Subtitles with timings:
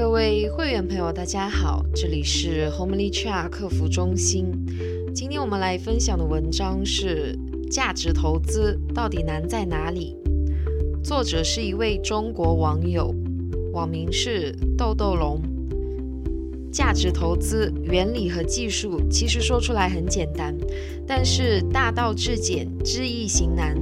[0.00, 4.46] 各位会员朋友，大家好，这里是 Homely Chat 客服中心。
[5.14, 7.38] 今天我们来分享的文章是
[7.70, 10.16] 价值投资到底难在哪里？
[11.04, 13.14] 作者是一位中国网友，
[13.74, 15.38] 网名是豆豆龙。
[16.72, 20.56] 价值投资原理和技术其实说出来很简单，
[21.06, 23.76] 但是大道至简，知易行难。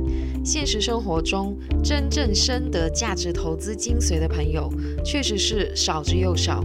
[0.49, 1.55] 现实生活中，
[1.85, 4.73] 真正深得价值投资精髓的朋友，
[5.05, 6.65] 确实是少之又少。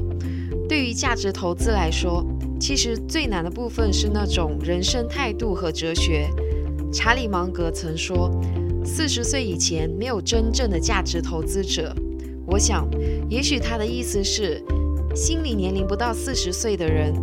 [0.69, 2.25] 对于价值投资来说，
[2.57, 6.29] 其实最难的部分是那种人生态度和哲学。
[6.93, 8.31] 查理芒格曾说
[8.87, 11.93] ：“四十岁以前没有真正的价值投资者。”
[12.47, 12.87] 我想，
[13.29, 14.63] 也许他的意思是，
[15.13, 17.13] 心理年龄不到四十岁的人，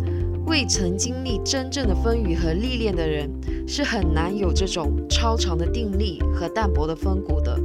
[0.45, 3.27] 未曾经历真正的风雨和历练的人。
[3.73, 7.57] 是很难有这种超长的定力和淡薄的风骨的。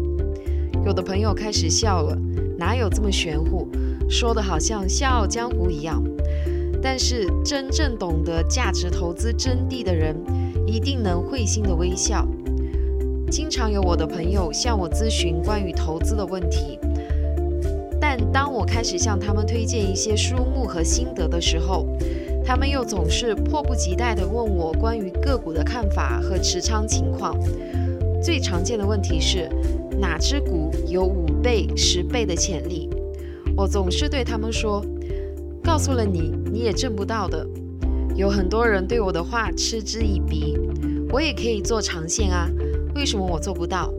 [0.84, 2.16] 有的朋友开始笑了，
[2.56, 3.66] 哪有这么玄乎？
[4.08, 6.00] 说的好像笑傲江湖一样。
[6.80, 10.14] 但是真正懂得价值投资真谛的人，
[10.64, 12.24] 一定能会心的微笑。
[13.28, 16.78] 经常有我的朋友向我咨询关于投资的问题，
[18.00, 21.84] 但当我开始向他们推荐一些书目和心得的时候，
[22.46, 27.36] 他们又总是迫不及待地问我关于个股的看法和持仓情况。
[28.22, 29.50] 最常见的问题是，
[29.98, 32.88] 哪只股有五倍、十倍的潜力？
[33.56, 34.80] 我总是对他们说
[35.60, 37.44] ：“告诉了你，你也挣不到的。”
[38.14, 40.56] 有很多人对我的话嗤之以鼻。
[41.10, 42.48] 我也可以做长线啊，
[42.94, 43.92] 为什么我做不到？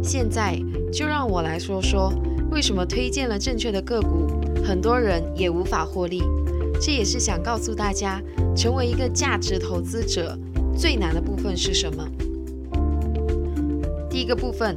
[0.00, 0.56] 现在
[0.92, 2.12] 就让我来说说，
[2.52, 4.28] 为什么推荐了正确的个股，
[4.64, 6.22] 很多人也无法获利。
[6.86, 8.20] 这也是想告诉大家，
[8.54, 10.38] 成为一个价值投资者
[10.76, 12.06] 最难的部分是什么？
[14.10, 14.76] 第一个部分，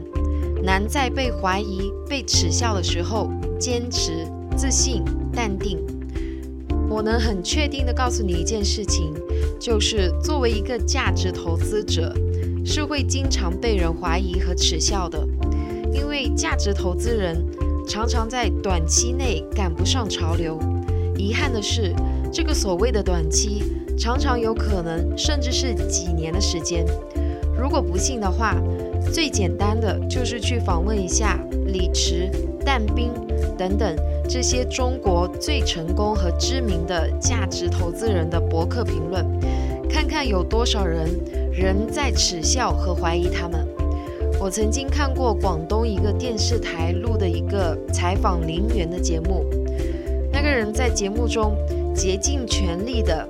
[0.63, 5.79] 难在被怀疑、被耻笑的时候，坚持、自信、淡定。
[6.89, 9.13] 我能很确定的告诉你一件事情，
[9.59, 12.15] 就是作为一个价值投资者，
[12.63, 15.27] 是会经常被人怀疑和耻笑的，
[15.91, 17.45] 因为价值投资人
[17.85, 20.57] 常常在短期内赶不上潮流。
[21.17, 21.93] 遗憾的是，
[22.31, 23.63] 这个所谓的短期，
[23.97, 26.85] 常常有可能甚至是几年的时间。
[27.59, 28.55] 如果不信的话，
[29.11, 32.29] 最简单的就是去访问一下李驰、
[32.63, 33.09] 但斌
[33.57, 33.95] 等等
[34.29, 39.25] 这些中国最成功和知名的价值投资人的博客评论，
[39.89, 41.09] 看看有多少人
[41.51, 43.67] 仍在耻笑和怀疑他们。
[44.39, 49.43] 我曾经看过广东一个电视台录的一个采访林园的节目。
[50.47, 51.57] 个人在节目中
[51.93, 53.27] 竭尽全力的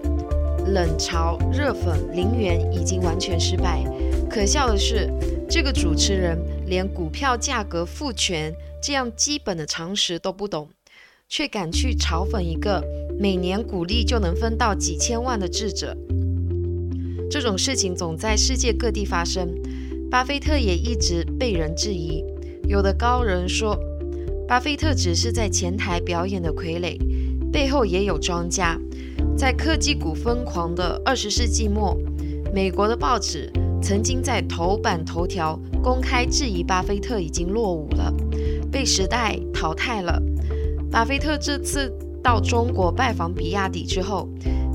[0.67, 3.83] 冷嘲热讽林园已经完全失败。
[4.29, 5.09] 可笑的是，
[5.49, 10.69] 这个主持人连股票价格复权这样基本的常识都不懂，
[11.27, 12.83] 却敢去嘲讽一个
[13.19, 15.97] 每年股利就能分到几千万的智者。
[17.31, 19.49] 这种事情总在世界各地发生，
[20.11, 22.23] 巴菲特也一直被人质疑。
[22.67, 23.75] 有的高人说。
[24.49, 26.97] 巴菲特只是在前台表演的傀儡，
[27.51, 28.79] 背后也有庄家。
[29.35, 31.97] 在科技股疯狂的二十世纪末，
[32.53, 38.13] 美国的报纸曾经在头版头条公开质疑巴菲特已经落伍了，
[38.71, 40.21] 被时代淘汰了。
[40.89, 41.93] 巴菲特这次
[42.23, 44.27] 到中国拜访比亚迪之后，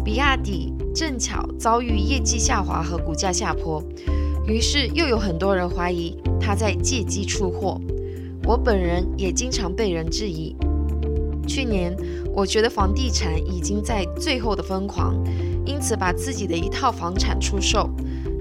[0.05, 3.83] 比亚迪正巧遭遇业绩下滑和股价下坡，
[4.47, 7.81] 于是又有很多人怀疑他在借机出货。
[8.45, 10.55] 我本人也经常被人质疑。
[11.55, 11.95] 去年，
[12.35, 15.23] 我觉得房地产已经在最后的疯狂，
[15.67, 17.91] 因此把自己的一套房产出售。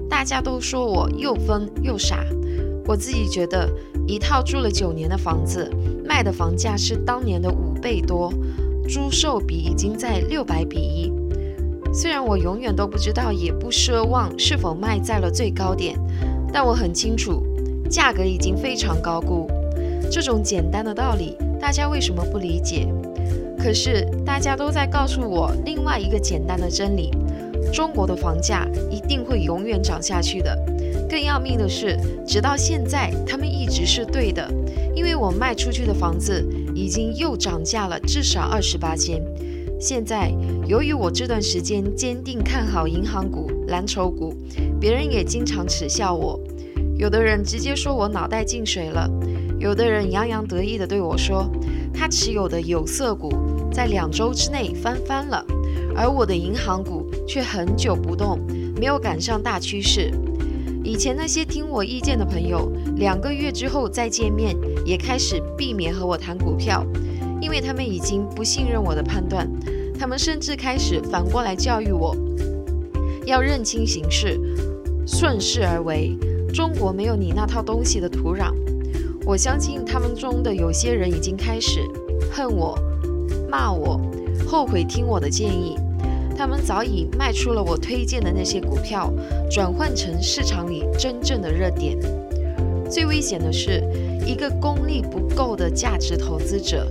[0.08, 2.24] 大家都说我又疯又傻。
[2.86, 3.68] 我自己觉得，
[4.06, 5.70] 一套住了九年的房子，
[6.06, 8.32] 卖的房价是当年的五倍多，
[8.88, 11.12] 租售比已经在六百比一。
[11.92, 15.98] 虽然我永远都不知道，也不奢望是否卖在了最高点，
[16.50, 17.42] 但我很清楚，
[17.90, 19.50] 价格已经非常高估。
[20.10, 22.88] 这种简单的道理，大家为什么不理解？
[23.62, 27.12] 可是大家都在告诉我另外一个简单的真理：
[27.72, 30.58] 中国的房价一定会永远涨下去的。
[31.08, 34.52] 更要命的是，直到现在，他们一直是对的，
[34.96, 36.44] 因为我卖出去的房子
[36.74, 39.22] 已经又涨价了至少二十八千。
[39.78, 40.32] 现在，
[40.66, 44.34] 由于我这段时间坚定看好银行股、蓝筹股，
[44.80, 46.40] 别人也经常耻笑我，
[46.96, 49.08] 有的人直接说我脑袋进水了。
[49.58, 51.48] 有的人洋洋得意地对我说，
[51.94, 53.32] 他持有的有色股
[53.72, 55.44] 在两周之内翻番了，
[55.96, 58.38] 而我的银行股却很久不动，
[58.76, 60.10] 没有赶上大趋势。
[60.84, 66.84] 以前那些听我意见的朋友，两个月之后再见面，也开始避免和我谈股票，
[67.40, 69.48] 因为他们已经不信任我的判断，
[69.98, 72.16] 他们甚至开始反过来教育我，
[73.24, 74.38] 要认清形势，
[75.06, 76.16] 顺势而为。
[76.52, 78.52] 中国没有你那套东西的土壤。
[79.24, 81.80] 我相信他们中的有些人已经开始
[82.30, 82.76] 恨我、
[83.52, 84.00] 骂我、
[84.48, 85.76] 后悔听我的建议。
[86.34, 89.12] 他们早已卖出了我推荐的那些股票，
[89.50, 91.98] 转换成市场里真正的热点。
[92.90, 93.84] 最危险的是，
[94.26, 96.90] 一个功力不够的价值投资者。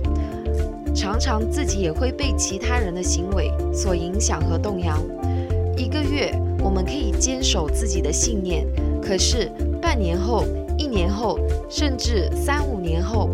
[0.94, 4.96] 常常自己也会被其他人的行为所影响和动摇。
[5.76, 6.32] 一个月
[6.62, 8.64] 我们可以坚守自己的信念，
[9.02, 9.50] 可是
[9.80, 10.44] 半年后、
[10.78, 13.28] 一年后，甚至三五年后，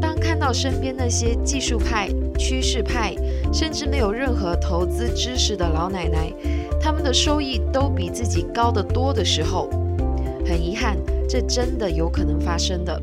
[0.00, 3.14] 当看到身边那些技术派、趋势派，
[3.52, 6.32] 甚至没有任何投资知识的老奶奶，
[6.80, 9.68] 他们的收益都比自己高得多的时候，
[10.44, 10.96] 很遗憾，
[11.28, 13.00] 这真的有可能发生的。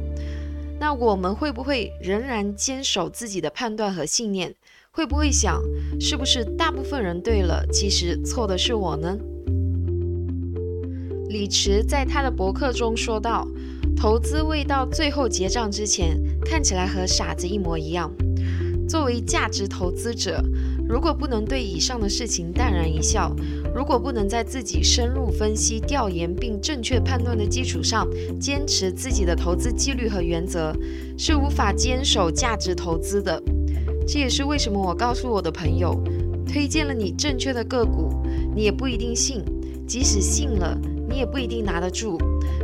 [0.80, 4.54] 那我们会不会仍然坚守自己的判断和信念？
[4.92, 5.62] 会不会想，
[6.00, 9.18] 是不是大部分人对了，其实错的是我呢？
[11.30, 13.48] 李池在他的博客中说道
[13.98, 18.12] ：“投资未到最后结账之前，看起来和傻子一模一样。
[18.88, 20.44] 作为价值投资者。”
[20.88, 23.34] 如果不能对以上的事情淡然一笑，
[23.74, 28.08] 如果不能在自己深入分析、调研并正确判断的基础上
[28.40, 30.76] 坚持自己的投资纪律和原则，
[31.18, 33.42] 是无法坚守价值投资的。
[34.06, 35.98] 这也是为什么我告诉我的朋友，
[36.46, 38.12] 推荐了你正确的个股，
[38.54, 39.40] 你也不一定信；
[39.88, 40.78] 即使信了，
[41.10, 42.18] 你也不一定拿得住，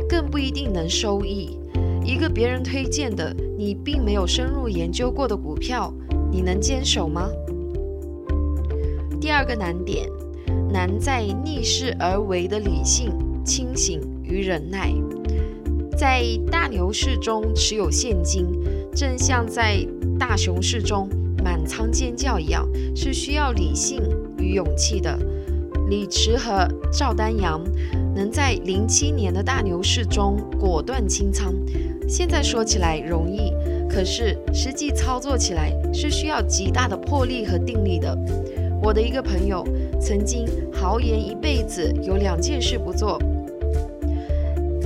[0.06, 1.56] 更不一定能收益。
[2.04, 5.92] 一个别人推荐的你并没有深入研究过的股票，
[6.30, 7.28] 你能坚守吗？
[9.20, 10.08] 第二个难点，
[10.72, 13.12] 难在逆势而为的理性、
[13.44, 14.92] 清醒与忍耐。
[15.96, 18.46] 在大牛市中持有现金，
[18.94, 19.86] 正像在
[20.18, 21.08] 大熊市中
[21.44, 22.66] 满仓尖叫一样，
[22.96, 24.02] 是需要理性
[24.38, 25.18] 与勇气的。
[25.90, 27.60] 李池和赵丹阳
[28.14, 31.52] 能在零七年的大牛市中果断清仓，
[32.08, 33.52] 现在说起来容易，
[33.92, 38.16] 可是实际操作起来是需要极大的魄力和定力的。
[38.80, 39.66] 我的一个朋友
[40.00, 43.20] 曾经豪言一辈子有两件事不做：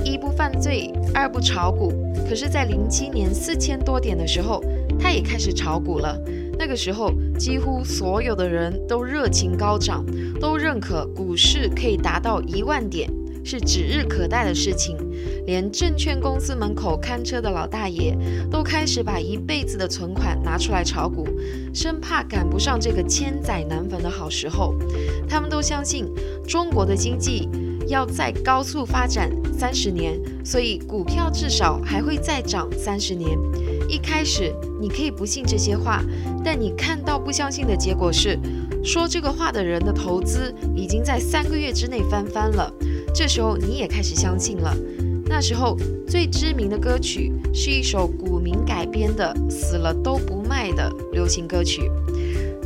[0.03, 1.93] 一不犯罪，二不炒股。
[2.27, 4.61] 可是，在零七年四千多点的时候，
[4.99, 6.19] 他也开始炒股了。
[6.57, 10.03] 那个时候，几乎所有的人都热情高涨，
[10.41, 13.09] 都认可股市可以达到一万点。
[13.45, 14.97] 是指日可待的事情，
[15.45, 18.17] 连证券公司门口看车的老大爷
[18.49, 21.27] 都开始把一辈子的存款拿出来炒股，
[21.71, 24.73] 生怕赶不上这个千载难逢的好时候。
[25.29, 26.11] 他们都相信
[26.47, 27.47] 中国的经济
[27.87, 33.37] 要再高速发展三十年，所以股票至少还会再涨三十年。
[33.87, 34.51] 一开始
[34.81, 36.03] 你可以不信这些话，
[36.43, 38.39] 但你看到不相信的结果是，
[38.85, 42.71] 说这个话的人的投资已经在三个月之内翻番了。
[43.13, 44.77] 这时候你也开始相信了。
[45.25, 45.75] 那时候
[46.07, 51.89] 最知名的歌曲是一首股民改编的《死了都不卖》的流行歌曲，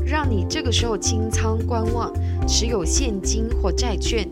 [0.05, 2.11] 让你这个时候清仓观望，
[2.45, 4.29] 持有现金或债券，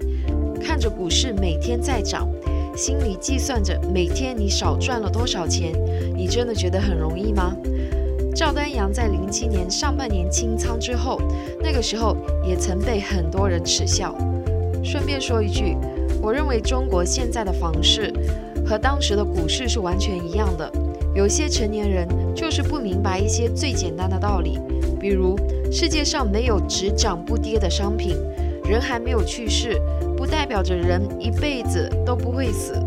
[0.62, 2.28] 看着股市每天在涨，
[2.76, 5.72] 心里计算着每天你少赚了多少钱。
[6.14, 7.56] 你真的觉得很容易吗？
[8.38, 11.20] 赵丹阳在零七年上半年清仓之后，
[11.60, 12.16] 那个时候
[12.48, 14.16] 也曾被很多人耻笑。
[14.84, 15.76] 顺便说一句。
[16.22, 18.14] 我认为中国现在的房市
[18.64, 20.72] 和当时的股市是完全一样的。
[21.16, 24.60] 有些成年人就是不明白一些最简单的道理，
[25.00, 25.36] 比如
[25.72, 28.16] 世界上没有只涨不跌的商品，
[28.70, 29.82] 人还没有去世，
[30.16, 32.80] 不代表着人一辈子都不会死。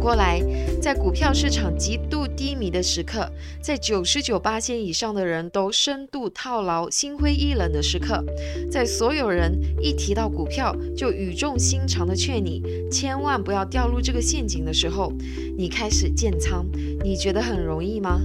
[0.00, 0.40] 过来，
[0.80, 3.30] 在股票市场极度低迷的时刻，
[3.60, 8.24] 在九十九八千以上的人都深度套牢、心灰意冷的时刻，
[8.70, 15.12] 在所有人一提到股票就语重心长地劝你千万不要掉入这个陷阱的时候，
[15.58, 16.64] 你开始建仓，
[17.04, 18.22] 你觉得很容易吗？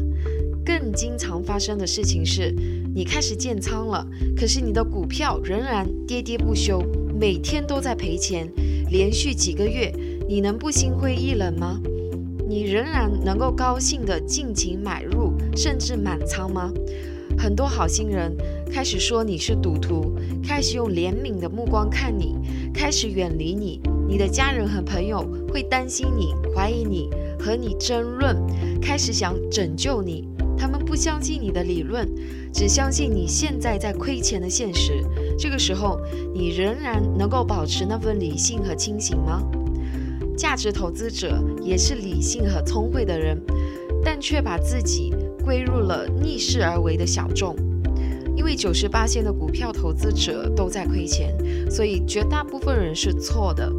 [0.65, 2.55] 更经常发生的事情是，
[2.95, 6.81] 你开始建仓了，可是你的股票仍然跌跌不休，
[7.19, 8.49] 每天都在赔钱，
[8.89, 9.93] 连续几个月。
[10.27, 11.79] 你能不心灰意冷吗？
[12.47, 16.73] 你仍然能够高兴地尽情买入，甚至满仓吗？
[17.37, 18.35] 很多好心人
[18.71, 22.35] 开始说你是赌徒，开始用怜悯的目光看你，
[22.73, 23.79] 开始远离你。
[24.07, 28.35] 你的家人和朋友会担心你、怀疑你、和你争论，
[28.81, 30.27] 开始想拯救你。
[30.57, 32.09] 他们不相信你的理论，
[32.51, 35.03] 只相信你现在在亏钱的现实。
[35.37, 35.99] 这个时候，
[36.33, 39.43] 你仍然能够保持那份理性和清醒吗？
[40.35, 43.41] 价值投资者也是理性和聪慧的人，
[44.03, 45.13] 但却把自己
[45.43, 47.55] 归入了逆势而为的小众。
[48.35, 51.33] 因为九十八线的股票投资者都在亏钱，
[51.71, 53.71] 所以绝大部分人是错的。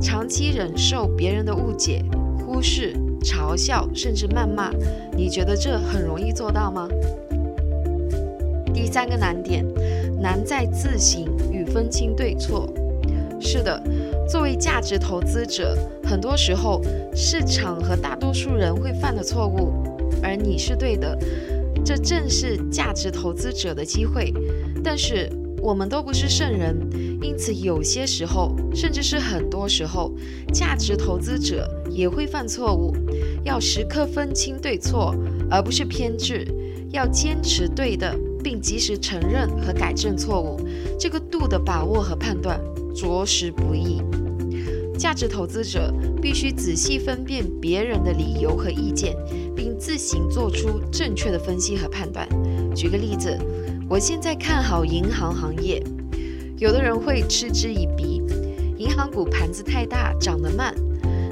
[0.00, 2.02] 长期忍受别人的误解、
[2.38, 4.70] 忽视、嘲笑，甚至谩骂，
[5.14, 6.88] 你觉得这很容易做到吗？
[8.72, 9.66] 第三个难点，
[10.22, 12.72] 难在自省与分清对错。
[13.40, 13.82] 是的，
[14.30, 16.80] 作为价值投资者，很多时候
[17.16, 19.72] 市场和大多数人会犯的错误，
[20.22, 21.18] 而你是对的，
[21.84, 24.32] 这正是价值投资者的机会。
[24.84, 25.28] 但是
[25.60, 26.78] 我们都不是圣人，
[27.20, 30.12] 因此有些时候，甚至是很多时候，
[30.52, 32.94] 价值投资者也会犯错误。
[33.42, 35.12] 要时刻分清对错，
[35.50, 36.46] 而不是偏执，
[36.92, 40.60] 要坚持对的，并及时承认和改正错误。
[40.96, 42.60] 这个度的把握和判断。
[42.92, 44.02] 着实不易。
[45.00, 45.90] 价值投资者
[46.20, 49.16] 必须仔细分辨别人的理由和意见，
[49.56, 52.28] 并自行做出正确的分析和判断。
[52.76, 53.34] 举个例子，
[53.88, 55.82] 我现在看好银行行业，
[56.58, 58.20] 有的人会嗤之以鼻，
[58.76, 60.74] 银行股盘子太大，涨得慢。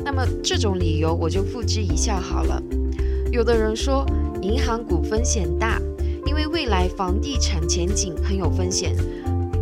[0.02, 2.62] 那么这种理由我就付之一笑好了。
[3.30, 4.06] 有的人说
[4.40, 5.78] 银行股风险大，
[6.24, 8.96] 因为未来房地产前景很有风险。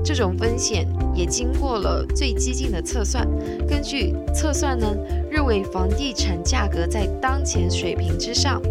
[0.06, 0.86] 这种风险
[1.16, 3.26] 也经过了最激进的测算。
[3.68, 4.86] 根据测算呢，
[5.28, 8.62] 认为房地产价格在当前水平之上，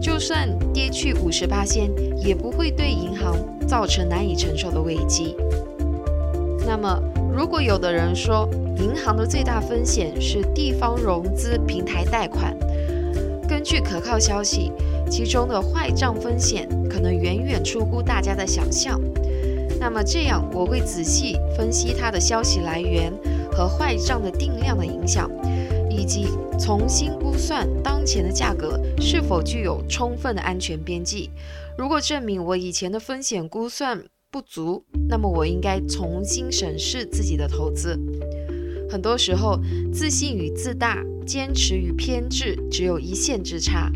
[0.00, 3.36] 就算跌去五十八仙，也不会对银行
[3.66, 5.34] 造成难以承受的危机。
[6.64, 6.96] 那么，
[7.36, 12.56] 如果有的人说银行的最大风险是地方融资平台贷款，
[13.48, 14.70] 根据可靠消息，
[15.10, 19.00] 其中的坏账风险可能远远出乎大家的想象。
[19.78, 23.12] 那么这样，我会仔细分析它的消息来源
[23.52, 25.30] 和坏账的定量的影响，
[25.90, 26.26] 以及
[26.58, 31.30] 重新估算当前的价格是否具有充分的安全边际。
[31.76, 37.98] 如果证明我以前的风险估算不足，那么我应该重新审视自己的投资。
[38.90, 39.58] 很多时候，
[39.92, 43.90] 自信与自大、坚持与偏执只有一线之差，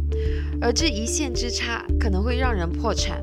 [0.60, 3.22] 而这一线之差可能会让人破产。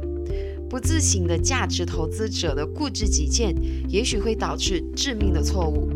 [0.69, 3.55] 不自省的价值投资者的固执己见，
[3.87, 5.89] 也许会导致致命的错误。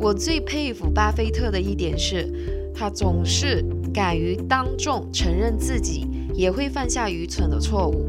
[0.00, 2.28] 我最佩服巴菲特的一点是，
[2.74, 8.08] 他总是敢于当众承认自己也会犯下愚蠢的错误，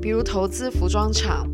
[0.00, 1.46] 比如投资服装厂，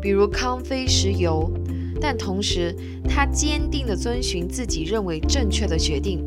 [0.00, 1.52] 比如康菲石油。
[2.00, 2.74] 但同时，
[3.08, 6.24] 他坚定地遵循自己认为正确的决定，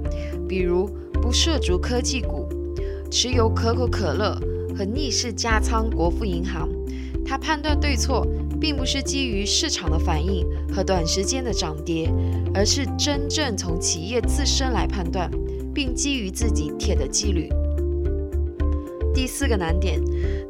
[0.47, 0.89] 比如
[1.21, 2.47] 不涉足科技股，
[3.11, 4.39] 持有可口可乐
[4.77, 6.69] 和逆势加仓国富银行。
[7.25, 8.25] 他判断对错，
[8.61, 12.11] 并不是基于市场的反应和短时间的涨跌，
[12.53, 15.29] 而是真正从企业自身来判断，
[15.73, 17.49] 并基于自己铁的纪律。
[19.13, 19.99] 第四个难点，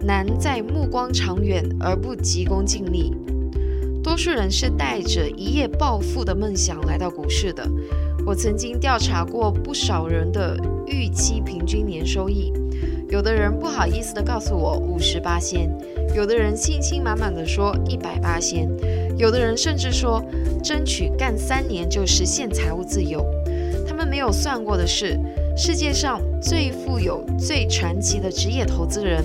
[0.02, 3.14] 难在目光长远而不急功近利。
[4.04, 7.68] 多数人是带着一夜暴富的梦想来到股市的。
[8.26, 12.52] 我曾经调查过不少人的预期平均年收益。
[13.10, 15.70] 有的人不好意思地告诉我五十八仙，
[16.16, 18.68] 有的人信心满满的说一百八仙，
[19.18, 20.24] 有的人甚至说
[20.64, 23.24] 争取干三年就实现财务自由。
[23.88, 25.20] 他们没有算过的是，
[25.56, 29.24] 世界上最富有、最传奇的职业投资人，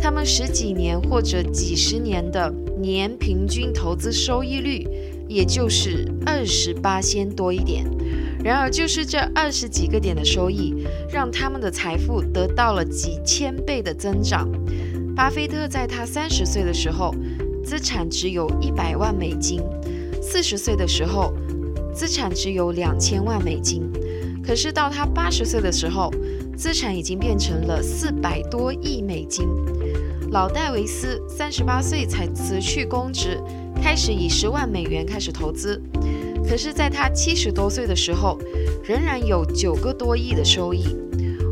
[0.00, 4.86] 他们十几年或者几十年的年平均投资收益率，
[5.28, 7.84] 也就是二十八仙多一点。
[8.46, 10.72] 然而，就是这二十几个点的收益，
[11.10, 14.48] 让他们的财富得到了几千倍的增长。
[15.16, 17.12] 巴菲特在他三十岁的时候，
[17.64, 19.60] 资产只有一百万美金；
[20.22, 21.34] 四十岁的时候，
[21.92, 23.90] 资产只有两千万美金。
[24.44, 26.08] 可是到他八十岁的时候，
[26.56, 29.48] 资产已经变成了四百多亿美金。
[30.30, 33.42] 老戴维斯三十八岁才辞去公职，
[33.82, 35.82] 开始以十万美元开始投资。
[36.48, 38.38] 可是，在他七十多岁的时候，
[38.84, 40.96] 仍然有九个多亿的收益。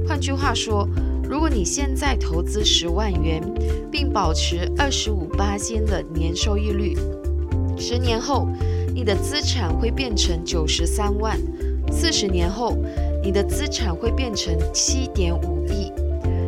[0.07, 0.89] 换句话说，
[1.29, 3.43] 如果你现在投资十万元，
[3.91, 6.97] 并保持二十五八千的年收益率，
[7.77, 8.47] 十年后
[8.95, 11.37] 你的资产会变成九十三万；
[11.91, 12.77] 四十年后，
[13.23, 15.93] 你的资产会变成七点五亿。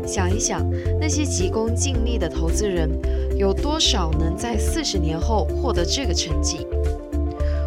[0.06, 0.64] 想一想，
[1.00, 2.88] 那些急功近利的投资人，
[3.36, 6.64] 有多少能在四十年后获得这个成绩？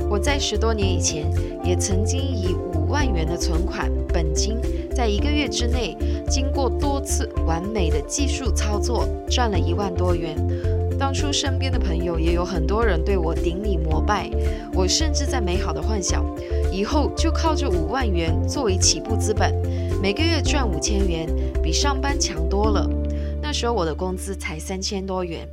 [0.10, 1.32] 我在十多年以前
[1.64, 4.58] 也曾经以五万元的存款本金，
[4.94, 5.96] 在一个月之内，
[6.28, 10.36] 经过多次完美的技术操作，赚了一万多元。
[10.98, 14.30] 当初身边的朋友也有很多人对我顶礼膜拜，
[14.74, 16.26] 我甚至在美好的幻想，
[16.74, 19.54] 以后就靠着五万元作为起步资本，
[20.02, 21.30] 每个月赚五千元，
[21.62, 22.90] 比上班强多了。
[23.42, 25.48] 那时候我的工资才三千多元。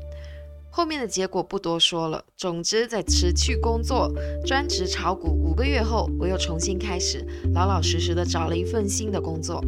[0.77, 2.23] 后面的结果不多说了。
[2.37, 4.13] 总之，在持续工作、
[4.45, 9.65] 专职炒股五个月后，我又重新开始，老老实实的找了一份新的工作。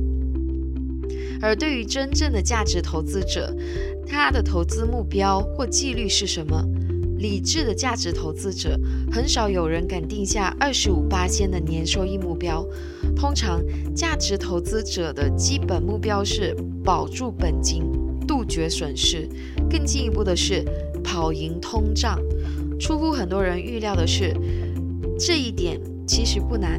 [1.40, 3.56] 而对于真正的价值投资者，
[4.06, 6.62] 他的投资目标或纪律是什么？
[7.16, 8.78] 理智的价值投资者，
[9.10, 12.62] 很少有人敢定下二十五八千的年收益目标。
[13.16, 13.62] 通常，
[13.94, 17.82] 价值投资者的基本目标是保住本金，
[18.26, 19.26] 杜绝损失。
[19.70, 20.62] 更进一步的是。
[21.08, 22.20] 跑赢通胀，
[22.78, 24.36] 出乎很多人预料的是，
[25.18, 26.78] 这一点其实不难。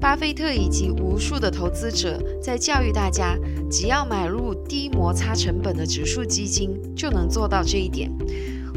[0.00, 3.36] 巴菲特以及无数的投资者在教育大家，
[3.68, 8.08] 只要买入低摩擦成本的指数基金，就能做到这一点。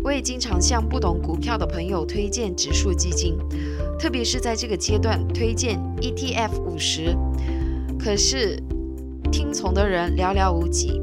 [0.03, 3.37] 我也经常向不懂股票的朋友推荐指数基金，
[3.99, 7.15] 特别是在这个阶段推荐 ETF 五十，
[7.99, 8.59] 可是
[9.31, 10.99] 听从的人寥寥无几。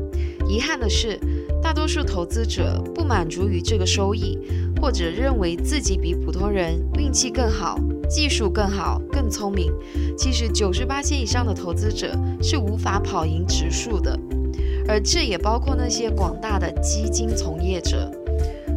[0.48, 1.16] 遗憾的是。
[1.64, 4.38] 大多数投资者不满足于这个收益，
[4.82, 9.72] 或者认为自己比普通人运气更好、技术更好、更聪明。
[10.14, 14.14] 其实，九十八千以上的投资者是无法跑赢指数的，
[14.86, 18.12] 而这也包括那些广大的基金从业者。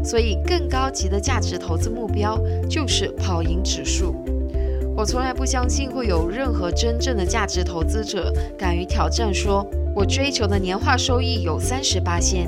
[0.02, 2.40] 所以，更高级的价值投资目标
[2.70, 4.16] 就是跑赢指数。
[4.96, 9.70] 我从来不相信会有任何真正的价值投资者敢于挑战说。
[9.98, 12.48] 我追求的年化收益有三十八仙，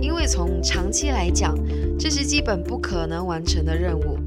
[0.00, 1.56] 因为从长期来讲，
[1.96, 4.18] 这是基本不可能完成的任务。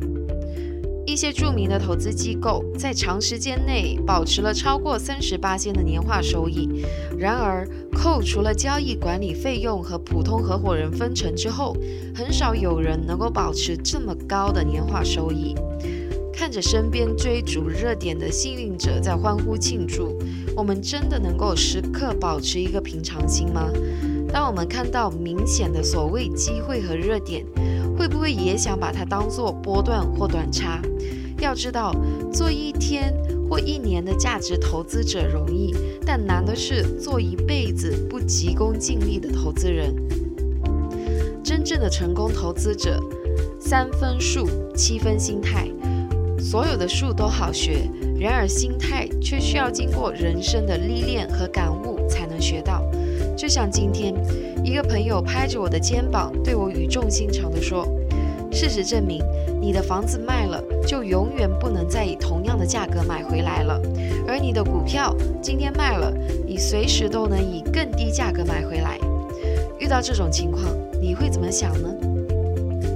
[1.06, 6.86] 一些著名的投资机构在长时间内保持了超过三十八仙的年化收益，
[7.18, 11.76] 然而扣除了交易管理费用和普通合伙人分成之后，
[12.16, 15.54] 很少有人能够保持这么高的年化收益。
[16.34, 20.18] 看着身边追逐热点的幸运者在欢呼庆祝，
[20.58, 23.70] 我们真的能够时刻保持一个平常心吗？
[24.30, 27.46] 当我们看到明显的所谓机会和热点，
[27.96, 30.82] 会不会也想把它当做波段或短差？
[31.40, 31.96] 要知道，
[32.34, 33.14] 做一天
[33.48, 39.94] 或一年的价值投资者容易，但难的是做一辈子不急功近利的投资人。
[41.44, 43.00] 真正的成功投资者，
[43.60, 45.70] 三分术，七分心态。
[46.44, 52.84] 所有的术都好学，然而心态却需要经过人生的历练和感悟才能学到。
[53.36, 54.14] 就像今天，
[54.62, 57.88] 一个朋友拍着我的肩膀，对我语重心长地说
[58.52, 59.24] ：“事实证明，
[59.62, 63.82] 你的房子卖了，就永远不能再以同样的价格买回来了；
[64.28, 66.14] 而你的股票今天卖了，
[66.46, 69.00] 你随时都能以更低价格买回来。”
[69.80, 70.64] 遇到这种情况，
[71.02, 71.90] 你会怎么想呢？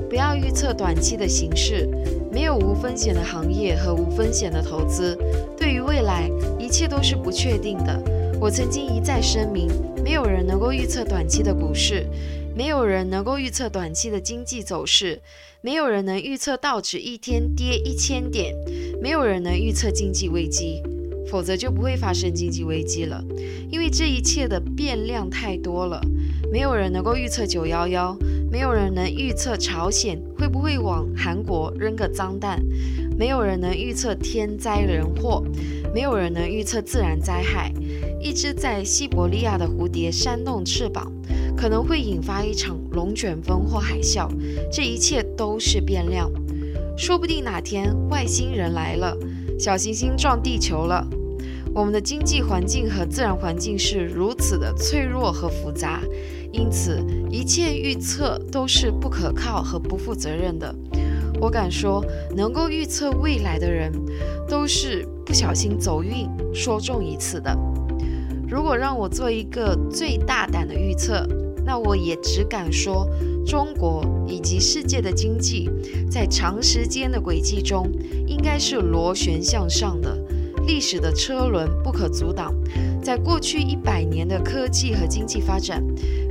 [0.09, 1.89] 不要预测短期的形势。
[2.37, 5.17] 没有无风险的行业和无风险的投资，
[5.57, 7.99] 对于未来一切都是不确定的。
[8.39, 9.67] 我曾经一再声明，
[10.03, 12.05] 没有人能够预测短期的股市，
[12.55, 15.19] 没有人能够预测短期的经济走势，
[15.61, 18.53] 没有人能预测道指一天跌一千点，
[19.01, 20.83] 没有人能预测经济危机，
[21.31, 23.19] 否则就不会发生经济危机了。
[23.71, 25.99] 因为这一切的变量太多了，
[26.51, 28.15] 没有人能够预测九幺幺。
[28.49, 32.63] 没有人能预测朝鲜会不会往韩国扔个脏弹，
[33.17, 35.43] 没有人能预测天灾人祸，
[35.93, 37.73] 没有人能预测自然灾害。
[38.21, 41.11] 一只在西伯利亚的蝴蝶扇动翅膀，
[41.55, 44.29] 可能会引发一场龙卷风或海啸。
[44.71, 46.31] 这一切都是变量，
[46.97, 49.15] 说不定哪天外星人来了，
[49.59, 51.05] 小行星撞地球了。
[51.77, 56.01] 我们的经济环境和自然环境是如此的脆弱和复杂。
[56.51, 60.73] 因此，一切预测都是不可靠和不负责任的。
[61.39, 62.03] 我敢说，
[62.35, 63.91] 能够预测未来的人，
[64.49, 67.55] 都是不小心走运说中一次的。
[68.49, 71.27] 如果让我做一个最大胆的预测，
[71.63, 73.07] 那我也只敢说，
[73.45, 75.69] 中国以及世界的经济
[76.09, 77.87] 在长时间的轨迹中，
[78.25, 80.17] 应该是螺旋向上的。
[80.67, 82.53] 历史的车轮不可阻挡，
[83.01, 85.81] 在过去一百年的科技和经济发展，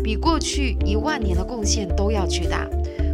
[0.05, 2.69] 比过去一万年的贡献都要巨大。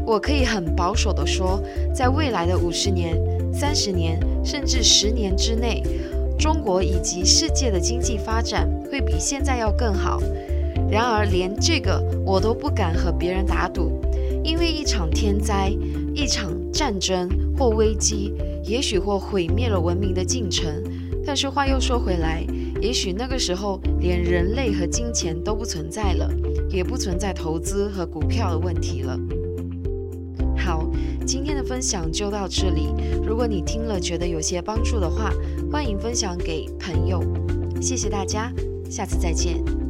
[0.04, 1.62] 我可以很保守地说，
[1.94, 3.16] 在未来的五十年、
[3.54, 5.80] 三十年，甚至十年之内，
[6.36, 10.20] 中国以及世界的经济发展会比现在要更好。
[10.90, 13.92] 然而，连这个我都不敢和别人打赌，
[14.42, 15.72] 因为一场天灾、
[16.12, 20.82] 一场战争或危机，也许或毁灭了文明的进程。
[21.24, 22.44] 但是话又说回来，
[22.80, 26.30] 也许那个时候连人类和金钱都不存在了，
[26.70, 29.18] 也不存在投资和股票的问题了。
[30.56, 30.88] 好，
[31.26, 32.94] 今天的分享就到这里。
[33.26, 35.32] 如果你听了觉得有些帮助的话，
[35.70, 37.22] 欢迎分享给朋友。
[37.80, 38.52] 谢谢大家，
[38.88, 39.81] 下次再见。